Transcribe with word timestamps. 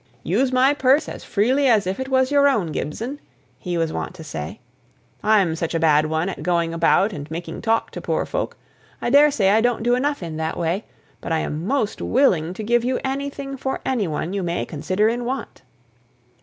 "Use 0.23 0.51
my 0.51 0.73
purse 0.73 1.07
as 1.07 1.23
freely 1.23 1.67
as 1.67 1.85
if 1.85 1.99
it 1.99 2.09
was 2.09 2.31
your 2.31 2.49
own, 2.49 2.71
Gibson," 2.71 3.19
he 3.59 3.77
was 3.77 3.93
wont 3.93 4.15
to 4.15 4.23
say. 4.23 4.59
"I'm 5.21 5.55
such 5.55 5.75
a 5.75 5.79
bad 5.79 6.07
one 6.07 6.27
at 6.27 6.41
going 6.41 6.73
about 6.73 7.13
and 7.13 7.29
making 7.29 7.61
talk 7.61 7.91
to 7.91 8.01
poor 8.01 8.25
folk 8.25 8.57
I 8.99 9.11
daresay 9.11 9.49
I 9.51 9.61
don't 9.61 9.83
do 9.83 9.93
enough 9.93 10.23
in 10.23 10.37
that 10.37 10.57
way 10.57 10.85
but 11.21 11.31
I 11.31 11.41
am 11.41 11.67
most 11.67 12.01
willing 12.01 12.55
to 12.55 12.63
give 12.63 12.83
you 12.83 12.99
anything 13.03 13.57
for 13.57 13.79
any 13.85 14.07
one 14.07 14.33
you 14.33 14.41
may 14.41 14.65
consider 14.65 15.07
in 15.07 15.23
want." 15.23 15.61